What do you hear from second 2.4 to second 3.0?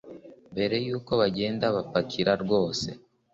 rwose